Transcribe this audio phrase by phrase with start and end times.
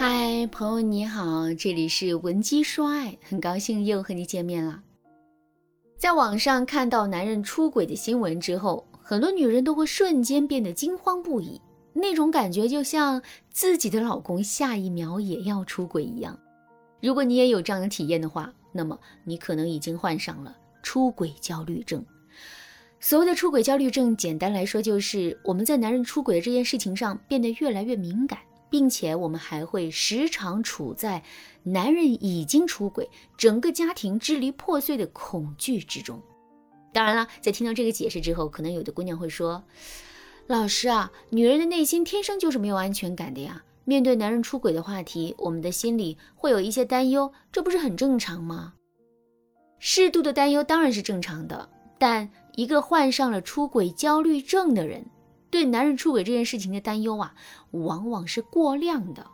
[0.00, 4.80] 嗨，朋友你好，这里是文姬说爱，很高兴又和你见面了。
[5.96, 11.60] 在网上看到男人出轨的新闻之后，很多女人都会瞬间变得惊慌不已，
[11.92, 13.20] 那种感觉就像
[13.50, 16.38] 自己的老公下一秒也要出轨一样。
[17.02, 22.06] 如果你也有这样的体验的话，那么你可能已经患上了出轨焦虑症。
[23.00, 28.38] 所谓的出轨焦虑症，简单来说就是我们在男人出轨的这件事情上变得越来越敏感。
[28.70, 31.22] 并且我们还会时常处在
[31.62, 36.20] 男人已经出轨、整个家庭支离破碎的恐惧之中。
[36.92, 39.62] 当然了，在听到这个解释之后，可能有的姑娘会说
[40.48, 43.62] ：“老师啊，女人的内心天生就是没有安全感的呀。
[43.84, 48.74] 面对男人出轨的话题，我们的心里会有一些担忧，这不是很正常吗？”
[49.78, 55.04] 适度的担忧当然是正常的，但一个患上了出轨焦虑症的人。
[55.50, 57.34] 对男人出轨这件事情的担忧啊，
[57.72, 59.26] 往往是过量的。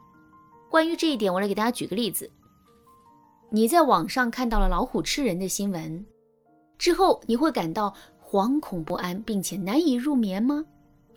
[0.70, 2.30] 关于这一点，我来给大家举个例子。
[3.50, 6.05] 你在网上看到了老虎吃人的新闻
[6.77, 10.64] 之后，你会感到惶恐不安，并且难以入眠吗？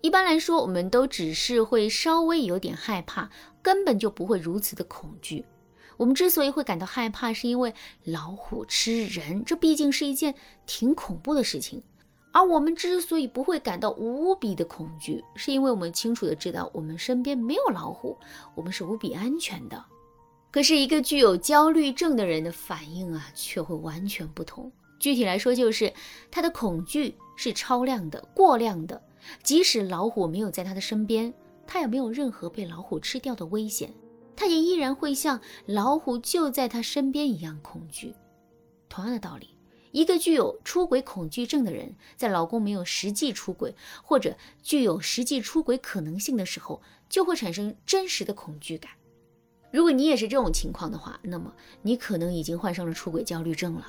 [0.02, 3.32] 一般来说，我们都只是会稍微有点害怕，
[3.64, 5.44] 根本就不会如此的恐惧。
[5.98, 10.36] 我们之所以会感到害怕，是因为老虎吃人，这毕竟是一件
[10.68, 11.82] 挺恐怖的事情。
[12.32, 18.16] 而我们之所以不会感到无比的恐惧，是因为我们清楚的知道我们身边没有老虎，
[18.54, 19.84] 我们是无比安全的。
[20.52, 24.72] 可是，一个具有焦虑症的人的反应啊，却会完全不同。
[25.00, 25.92] 具体来说，就是
[26.32, 29.00] 他的恐惧是超量的、过量的。
[29.44, 31.34] 即使老虎没有在他的身边，
[31.66, 33.94] 他也没有任何被老虎吃掉的危险，
[34.36, 38.16] 他也依然会像老虎就在他身边一样恐惧。
[38.90, 39.57] 同样的道理。
[39.98, 48.92] 一个具有出轨恐惧症的人，在老公没有实际出轨或者具有实际出轨可能性的时候，就会产生真实的恐惧感。
[49.72, 53.88] 如果你也是这种情况的话，那么你可能已经患上了出轨焦虑症了。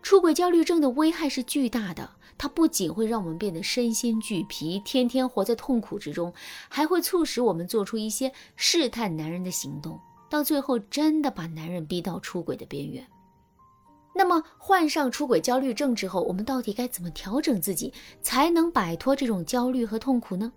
[0.00, 6.32] 出轨焦虑症的危害是巨大的，它不仅会让我们变得身心俱疲，天天活在痛苦之中，
[6.70, 10.00] 还会促使我们做出一些试探男人的行动，
[10.30, 13.06] 到最后真的把男人逼到出轨的边缘。
[14.18, 20.52] 那么，患上出轨焦虑症之后，我们到底该怎么调整自己，才能摆脱这种焦虑和痛苦呢？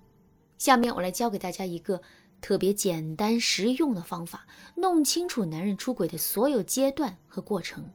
[0.58, 2.02] 下面我来教给大家一个
[2.42, 7.88] 特别简单实用的方法，弄清楚男人出轨的所有阶段和过程。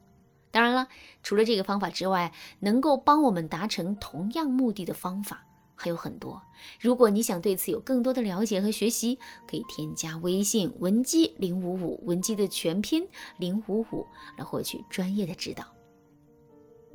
[0.53, 0.87] 当然了，
[1.25, 5.44] 除了这个方法之外，能够帮我们达成同样目的的方法。
[5.76, 6.42] 还有很多，
[6.81, 13.06] 如果你想对此有更多的了解和学习，可以添加微信文姬零五五，文姬的全拼
[13.38, 14.06] 零五五，
[14.38, 15.65] 来获取专业的指导。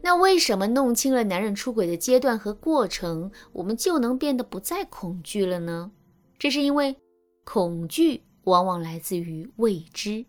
[0.02, 5.92] 那为什么弄清了男人出轨的阶段和过程，我们就能变得不再恐惧了呢？
[6.40, 6.96] 这是因为
[7.44, 10.26] 恐惧往往来自于未知。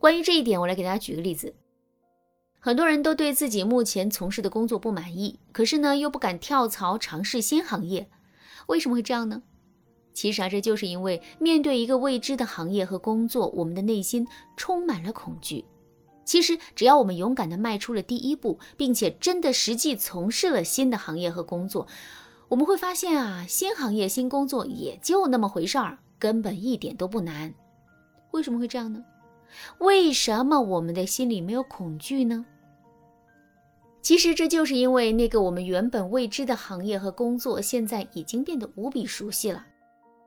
[0.00, 1.54] 关于这一点，我来给大家举个例子。
[2.64, 8.08] 很多人都对自己目前从事的工作不满意，可是呢又不敢跳槽尝试新行业，
[8.68, 9.42] 为什么会这样呢？
[10.14, 14.26] 其实啊，这就是因为面对一个未知的行业和工作，我们的内心
[14.56, 15.62] 充满了恐惧。
[16.24, 21.86] 其实只要我们勇敢地迈出了第一步，并且真的实际从事了新的行业和工作，
[22.48, 27.52] 我们会发现啊，新行业新工作也就那么回事儿，根本一点都不难。
[28.30, 29.04] 为什么会这样呢？
[29.80, 32.46] 为什么我们的心里没有恐惧呢？
[34.04, 39.64] 其实这就是因为那个我们原本未知的行业和工作，现在已经变得无比熟悉了。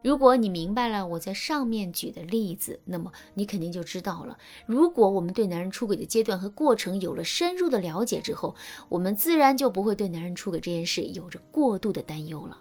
[0.03, 4.35] 如果你明白了我在上面举的例子，那么你肯定就知道了。
[4.65, 8.55] 如果我们对男人出轨的阶段和过程有了深入的了解之后，
[8.89, 12.57] 我们自然就不会对男人出轨这件事有着过度的担忧了。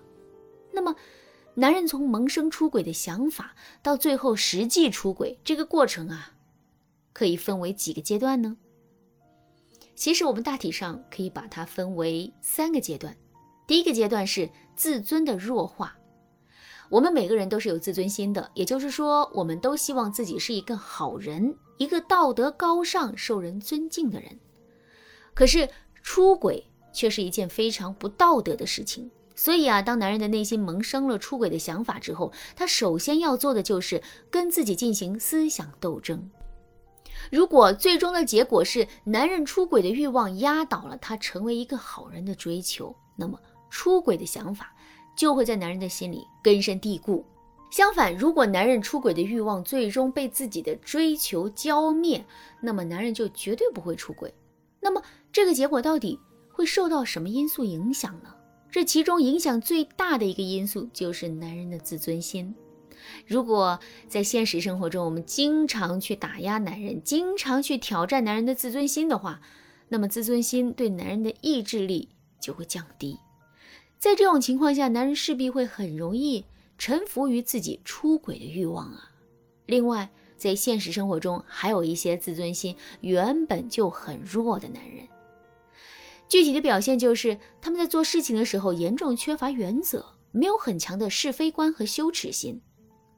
[0.70, 0.94] 那么，
[1.54, 6.32] 男人从萌生出轨的想法到最后实际出轨这个过程啊，
[7.14, 8.58] 可以分为几个阶段呢？
[9.96, 13.16] 其实我们大体上可以把它分为三个阶段。
[13.66, 15.96] 第一个阶段是自尊的弱化。
[16.88, 24.38] 我们每个人都是有自尊心的，也就是说，我们都希望自己是一个好人，一个道德高尚、受人尊敬的人。
[25.34, 25.68] 可是
[26.02, 29.10] 出轨却是一件非常不道德的事情。
[29.34, 36.30] 所以啊，当男人的内心萌生了出轨的想法之后，他首先要做的就是跟自己进行思想斗争。
[37.30, 43.38] 如果最终的结果是男人出轨的欲望压倒了他成为一个好人的追求，那么
[43.70, 44.74] 出轨的想法
[45.16, 47.24] 就会在男人的心里根深蒂固。
[47.70, 52.24] 相反，如果男人出轨的欲望最终被自己的追求浇灭，
[52.60, 54.32] 那么男人就绝对不会出轨。
[54.80, 55.02] 那么
[55.32, 56.18] 这个结果到底
[56.52, 58.32] 会受到什么因素影响呢？
[58.70, 62.54] 这其中影响最大的一个因素就是男人的自尊心。
[63.26, 63.78] 如果
[64.08, 69.40] 在现实生活中，我们经常去打压男人，经常去挑战男人的自尊心的话，
[69.88, 72.08] 那么自尊心对男人的意志力
[72.40, 73.18] 就会降低。
[73.98, 76.44] 在这种情况下，男人势必会很容易
[76.78, 79.10] 臣服于自己出轨的欲望啊。
[79.66, 85.08] 另外，在现实生活中，还有一些自尊心原本就很弱的男人，
[86.28, 92.60] 具体的表现就是他们在做事情的时候严重缺乏原则，没有很强的是非观和羞耻心。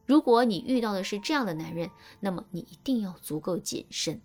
[0.09, 4.19] 如果你遇到的是这样的男人，那么你一定要足够谨慎，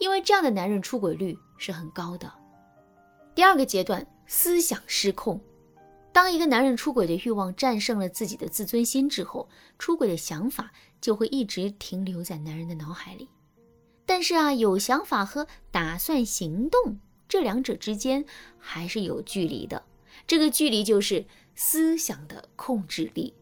[0.00, 2.30] 因为这样的男人出轨率是很高的。
[3.32, 5.40] 第二个阶段，思想失控。
[6.12, 9.48] 当一个男人出轨的欲望战胜了自己的自尊心之后，
[9.78, 13.28] 出轨的想法就会一直停留在男人的脑海里。
[14.04, 16.98] 但是啊，有想法和打算行动
[17.28, 18.24] 这两者之间
[18.58, 19.84] 还是有距离的。
[20.26, 21.24] 这个距离就是
[21.54, 23.32] 思想的控制力。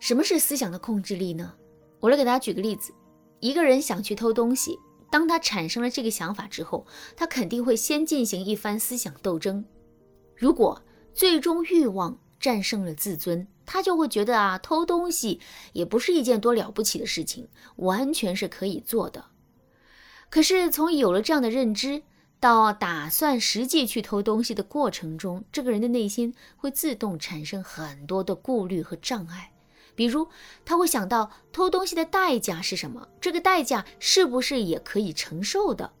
[0.00, 1.54] 什么是思想的控制力呢？
[2.00, 2.92] 我来给大家举个例子：
[3.38, 4.78] 一个人想去偷东西，
[5.10, 9.64] 当他产生了这个想法之后，他肯定会先进行一番思想斗争。
[10.34, 10.82] 如果
[11.12, 15.38] 最终欲望战胜了自尊，他就会觉得啊，偷东西
[15.74, 17.46] 也不是一件多了不起的事情，
[17.76, 19.26] 完全是可以做的。
[20.30, 22.02] 可是从有了这样的认知
[22.40, 29.52] 到打算实际去偷东西的过程中，这个人的内心会自动产生很多的顾虑和障碍。
[30.00, 30.26] 比如
[30.64, 35.92] 他会想到偷东西的代价是什么，这个代价是不是也可以承受的？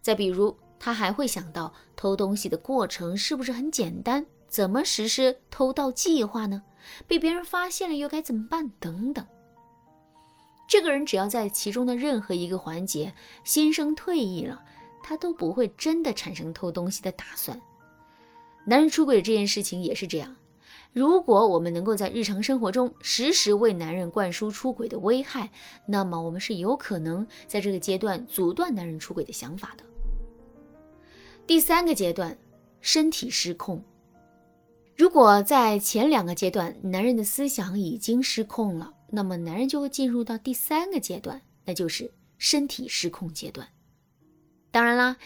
[0.00, 4.24] 再比如他还会想到偷东西的过程是不是很简单？
[4.46, 6.62] 怎么实施偷盗计划呢？
[7.08, 8.68] 被别人发现了又该怎么办？
[8.78, 9.26] 等等。
[10.68, 13.12] 这个人只要在其中的任何一个环节
[13.42, 14.62] 心生退意了，
[15.02, 17.60] 他都不会真的产生偷东西的打算。
[18.64, 20.36] 男人出轨这件事情也是这样。
[20.92, 25.50] 如果我们能够在日常生活中时时为男人灌输出轨的危害，
[25.86, 29.84] 那么我们是有可能在这个阶段阻断男人出轨的想法的。
[31.46, 32.36] 第三个阶段，
[32.80, 33.82] 身体失控。
[34.96, 43.66] 如果在前两个阶段，男人的思想已经失控了，那么男人就会进入到第三个阶段，那就是身体失控阶段。
[44.72, 45.16] 当然啦，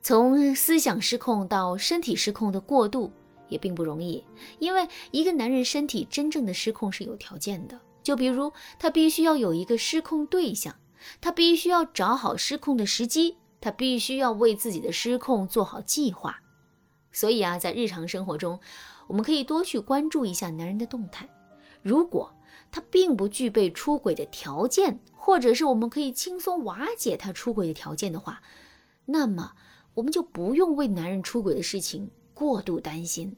[0.00, 3.10] 从思想失控到身体失控的过渡
[3.48, 4.24] 也并不容易，
[4.58, 10.74] 因为一个男人身体真正的失控是有条件的，就比如他必须要有一个失控对象，
[11.20, 16.40] 他必须要找好失控的时机，他必须要为自己的失控做好计划。
[17.12, 18.60] 所以啊，在日常生活中，
[19.06, 21.28] 我们可以多去关注一下男人的动态。
[21.82, 22.34] 如果
[22.70, 28.42] 他并不具备出轨的条件，或者是我们可以轻松瓦解他出轨的条件的话，
[29.06, 29.52] 那么
[29.94, 33.34] 我们就不用为男人出轨的事情过度担心。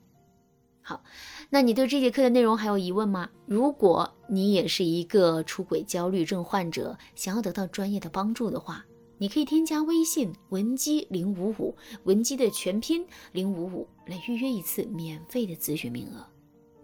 [0.82, 1.04] 好，
[1.50, 3.30] 那你对这节课的内容还有疑问吗？
[3.46, 8.84] 如果你也是一个出轨焦虑症患者，想要得到专业的帮助的话。
[9.20, 16.24] 你可以添加微信文姬零五五，文姬的全拼零五五，来预约一次免费的咨询名额。